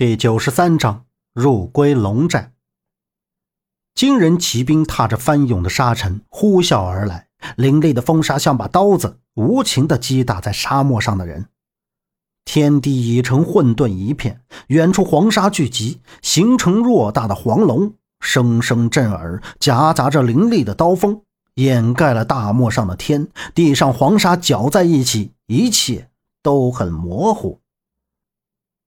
[0.00, 2.54] 第九十三章入归龙寨。
[3.94, 11.48] 金人骑兵踏着翻涌的沙尘呼啸而来，凌厉的风沙像把刀子，无情地击打在沙漠上的人。
[12.46, 21.20] 天地已成混沌一片，远处黄沙聚集，形成偌大的黄龙，声声震耳，夹杂着凌厉的刀锋，
[21.56, 23.28] 掩盖了大漠上的天。
[23.54, 26.08] 地上黄沙搅在一起，一切
[26.42, 27.59] 都很模糊。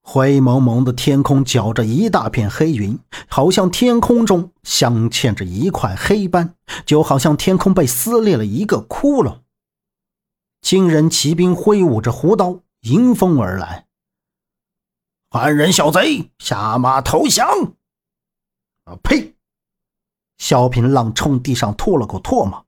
[0.06, 9.40] 灰蒙蒙的天空搅着一大片黑云，好像天空中镶嵌着一块黑斑，就好像天空被撕裂了一个窟窿。
[10.62, 13.88] 金人骑兵挥舞着胡刀迎风而来，
[15.30, 17.48] 汉人小贼，下马投降！
[18.84, 19.36] 啊呸！
[20.38, 22.66] 萧平浪冲地上吐了口唾沫：“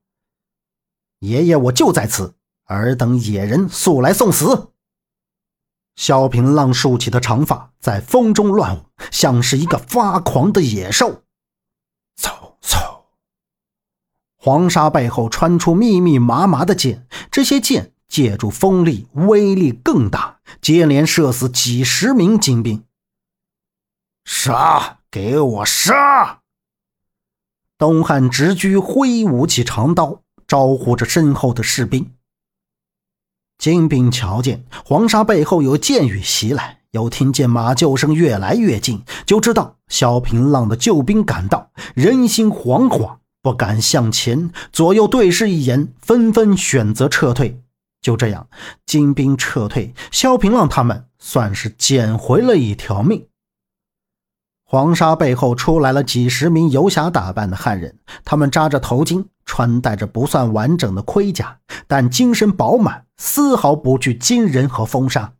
[1.20, 2.34] 爷爷，我就在此，
[2.64, 4.72] 尔等野人速来送死！”
[5.96, 11.22] 萧平浪竖起的长发在风中乱舞，像是一个发狂的野兽。
[12.20, 13.00] 嗖嗖！
[14.36, 22.84] 黄沙背后穿出密密麻麻的箭，这些箭借助风力，威力更大，接连射死几十名精兵。
[24.24, 24.98] 杀！
[25.10, 26.42] 给我杀！
[27.78, 32.15] 东汉直居挥舞起长刀，招呼着身后的士兵。
[33.58, 44.50] 金兵瞧见黄沙背后有箭雨袭来，又听见马厩声越来越近，就知道萧平浪的救兵赶到，人心惶惶，不敢向前。
[44.72, 47.60] 左右对视一眼，纷纷选择撤退。
[48.02, 48.46] 就这样，
[48.84, 53.26] 金兵撤退，萧平浪他们算是捡回了一条命。
[54.68, 65.32] 黄沙背后出来了几十名游侠打扮的汉人，他们扎着头巾，穿戴着不算完整的盔甲，但精神饱满，丝毫不惧金人和风沙。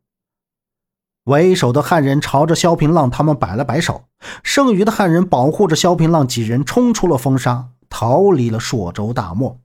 [1.24, 4.04] 为首的汉人朝着萧平浪他们摆了摆手，
[4.44, 9.58] 剩余的汉人保护着萧平浪几人冲出了风沙，逃离了朔州大漠。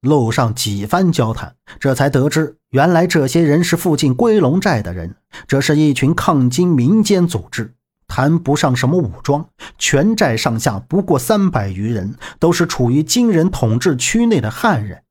[0.00, 5.14] 路上几番交谈，这才得知，原来这些人是附近归龙寨的人，
[5.46, 7.75] 这是一群抗金民间组织。
[8.16, 9.46] 谈不上什么武装，
[9.76, 15.02] 全寨上下不过三百余人，都是处于金人统治区内的汉人。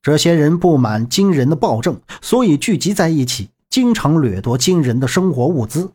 [0.00, 5.90] 这些人不满金人的暴政，所以聚集在一起，经常掠夺金人的生活物资。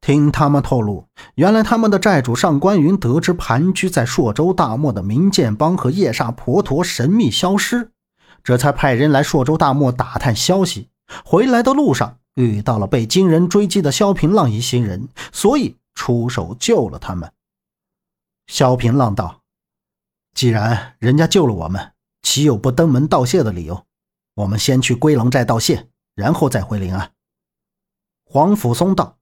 [0.00, 7.92] 听他们透露，原来他们的寨主上官云得知盘踞在朔州大漠的明剑帮和夜煞婆陀神秘消失，
[8.42, 10.88] 这才派人来朔州大漠打探消息。
[11.24, 12.16] 回来的路上。
[12.38, 17.32] 遇到了被金人追击的萧平浪一行人，所以出手救了他们。
[18.46, 19.42] 萧平浪道
[20.34, 23.84] ：“既然人家救了我们，岂有不登门道谢的理由？
[24.34, 27.10] 我们先去归龙寨道谢，然后再回临安。”
[28.24, 29.18] 黄甫松道：“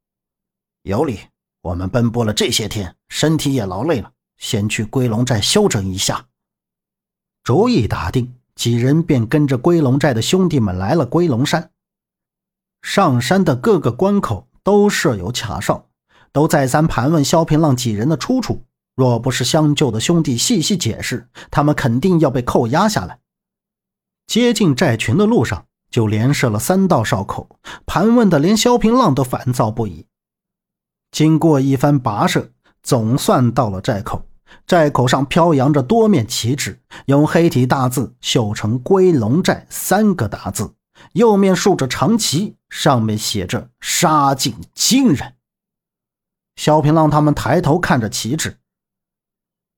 [0.84, 1.20] 有理，
[1.62, 6.28] 我们奔波了这些天，身体也劳累了，先去归龙寨休整一下。”
[7.42, 11.70] 主意打定，几人便跟着归龙寨的兄弟们来了归龙山。
[12.86, 15.88] 上山的各个关口都设有卡哨，
[16.30, 18.62] 都再三盘问萧平浪几人的出处。
[18.94, 23.18] 若不是相救的兄弟细细解释，他们肯定要被扣押下来。
[24.28, 30.06] 接近寨群的路上，就连设了三道哨口，盘问的连萧平浪都烦躁不已。
[31.10, 32.52] 经过一番跋涉，
[32.84, 34.22] 总算到了寨口。
[34.64, 40.72] 寨口上飘扬着多面旗帜，用黑体大字绣成“归龙寨”三个大字。
[41.12, 45.34] 右面竖着长旗，上面写着“杀尽金人”。
[46.56, 48.56] 萧平浪他们抬头看着旗帜，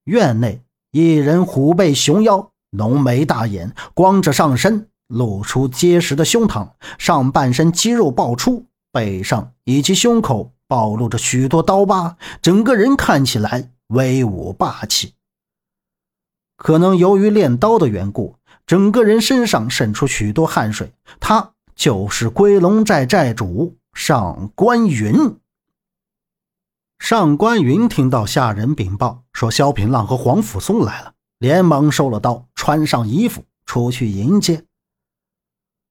[0.05, 0.63] 院内
[0.93, 15.15] 一人虎背熊腰，浓眉大眼，光着上身，露出结实的胸膛，上半身肌肉爆出，背上以及胸口暴露着许多刀疤，整个人看起来威武霸气。
[16.57, 18.38] 可能由于练刀的缘故。
[18.69, 25.39] 整个人身上渗出许多汗水，他就是归龙寨寨主上官云。
[26.99, 34.67] 上官云听到下人禀报说萧平浪和黄甫松来了，连忙收了刀，穿上衣服出去迎接。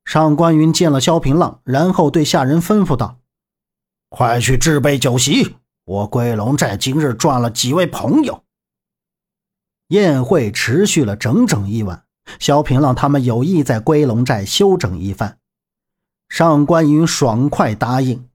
[0.06, 3.18] 上官云见了萧平浪，然后对下人吩咐道
[4.10, 8.44] ：“快去置备酒席，我归龙寨今日赚了几位朋友。”
[9.90, 12.04] 宴会持续了整整一晚。
[12.40, 15.38] 萧平浪他们有意在归龙寨休整一番，
[16.30, 18.28] 上官云爽快答应。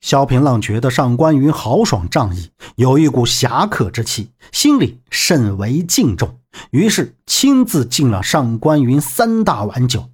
[0.00, 6.40] 萧平浪觉得上官云豪爽仗义，有一股侠客之气，心里甚为敬重，
[6.70, 10.10] 于是亲自敬了上官云三大碗酒。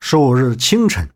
[0.00, 1.08] 数日清晨，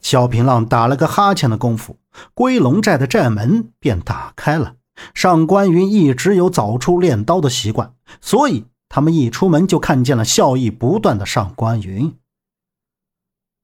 [0.00, 1.96] 萧平浪打了个哈欠的功夫，
[2.34, 4.76] 归龙寨的寨门便打开了。
[5.12, 12.14] 上官云一直有早出练刀的习惯，所以他们一出门就看见了笑意不断的上官云。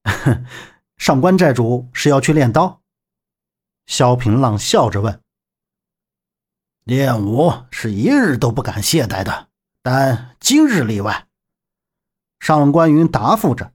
[0.96, 2.80] 上官寨主是要去练刀？
[3.84, 5.22] 萧平浪笑着问。
[6.84, 9.50] 练武是一日都不敢懈怠的，
[9.82, 11.28] 但今日例外。
[12.40, 13.74] 上官云答复着。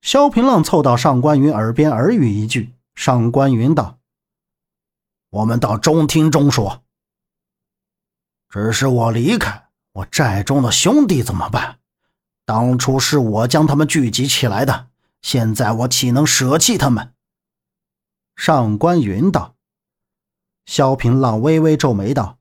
[0.00, 2.74] 萧平浪凑到上官云耳边耳语一句。
[2.94, 3.98] 上官云道
[5.28, 6.82] ：“我们到中厅中说。
[8.48, 9.61] 只是我离开，
[9.92, 11.78] 我寨中的兄弟怎么办？
[12.44, 14.88] 当初是我将他们聚集起来的，
[15.20, 17.14] 现在我岂能舍弃他们？”
[18.36, 19.54] 上官云道。
[20.64, 22.38] 萧平浪微微皱眉道：“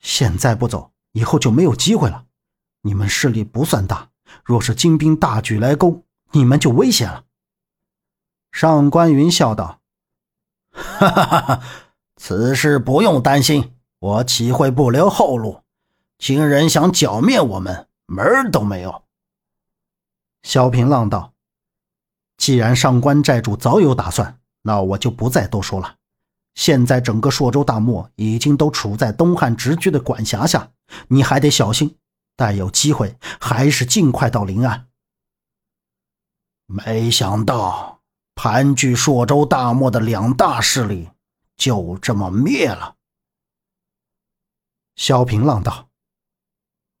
[0.00, 2.26] 现在不走，以后就没有机会了。
[2.82, 4.10] 你们势力不算大，
[4.42, 7.24] 若是金兵大举来攻，你们就危险了。”
[8.52, 9.80] 上官云笑道
[10.72, 11.62] ：“哈哈哈哈，
[12.16, 15.63] 此事不用担心，我岂会不留后路？
[16.24, 19.04] 金人想剿灭我们，门儿都没有。”
[20.42, 21.34] 萧平浪道
[22.38, 25.96] ：“既然上官寨主早有打算，那我就不再多说了。”
[26.56, 30.70] 现在整个朔州大漠已经都处在东汉直居的管辖下，
[31.08, 31.98] 你还得小心。
[32.36, 34.88] 待有机会，还是尽快到临安。
[36.64, 38.00] 没想到
[38.34, 41.10] 盘踞朔州大漠的两大势力
[41.54, 42.96] 就这么灭了。
[44.96, 45.83] 萧平浪道：“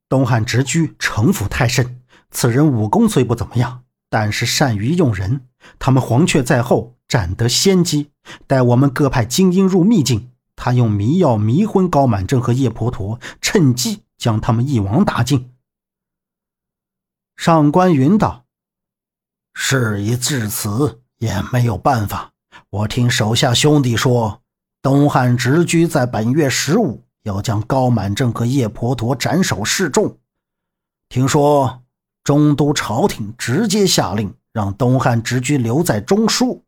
[0.08, 5.46] 东汉直居城府太深，此人武功虽不怎么样，但是善于用人。
[5.78, 8.10] 他们黄雀在后。”占得先机，
[8.46, 15.52] 待我们各派精英入秘境，他用迷药迷昏高满正和叶婆陀，趁机将他们一网打尽。
[17.36, 18.46] 上官云道
[19.54, 22.32] ：“事已至此，也没有办法。
[22.70, 24.42] 我听手下兄弟说，
[24.82, 30.16] 东汉直居在本月十五要将高满正和叶婆陀斩首示众。
[31.10, 31.82] 听说
[32.22, 36.60] 中都朝廷直接下令，让东汉直居留在中枢。”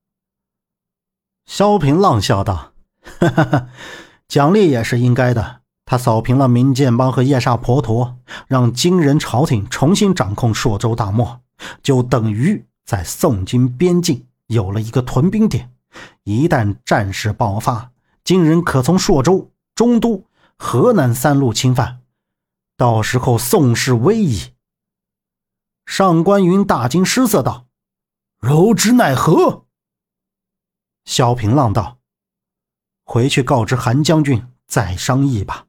[1.46, 2.72] 萧平浪笑道
[3.20, 3.68] ：“哈哈哈，
[4.26, 5.60] 奖励也是应该的。
[5.84, 8.18] 他扫平了明剑帮和夜煞婆陀，
[8.48, 11.40] 让金人朝廷重新掌控朔州大漠，
[11.80, 15.70] 就等于在宋金边境有了一个屯兵点。
[16.24, 17.92] 一旦战事爆发，
[18.24, 20.24] 金人可从朔州、中都、
[20.58, 22.02] 河南三路侵犯，
[22.76, 24.54] 到时候宋氏危矣。”
[25.86, 27.68] 上官云大惊失色道
[28.40, 29.66] ：“如之奈何？”
[31.06, 31.98] 萧平浪道
[33.06, 35.66] ：“回去告知韩将军，再商议吧。”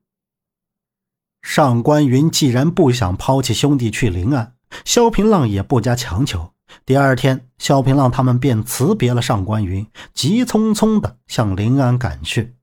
[1.43, 6.53] 上官云既然不想抛弃兄弟去临安，萧平浪也不加强求。
[6.85, 12.56] 第二天，萧平浪他们便辞别了上官云，急匆匆的向临安赶去。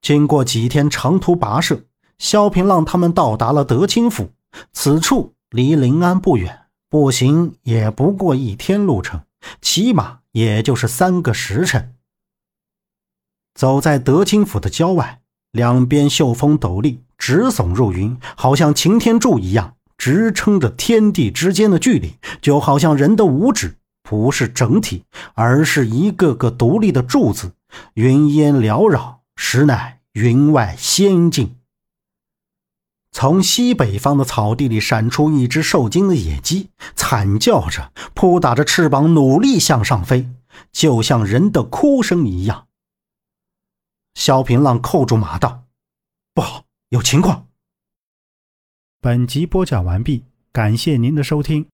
[0.00, 1.82] 经过几天长途跋涉，
[2.18, 4.30] 萧平浪他们到达了德清府。
[4.72, 9.20] 此处离临安不远，步行也不过一天路程，
[9.60, 10.18] 骑马。
[10.32, 11.94] 也就是三个时辰。
[13.54, 25.04] 走在德清府的郊外，两边秀峰陡立，直耸入云，好像擎天柱一样，支撑着天地之间的距离，就好像人的五指不是整体，
[25.34, 27.52] 而是一个个独立的柱子。
[27.94, 31.56] 云烟缭绕，实乃云外仙境。
[33.12, 40.28] 从西北方的草地里闪出一只受惊的野鸡，惨叫着，扑打着翅膀，努力向上飞，
[40.72, 42.66] 就像人的哭声一样。
[44.14, 45.62] 萧平浪扣住马道
[46.34, 47.46] ：“不好，有情况。”
[49.00, 51.68] 本集播讲完毕，感谢您的收听。